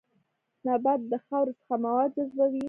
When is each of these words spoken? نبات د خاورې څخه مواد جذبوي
نبات 0.65 1.01
د 1.11 1.13
خاورې 1.25 1.53
څخه 1.59 1.75
مواد 1.83 2.09
جذبوي 2.17 2.59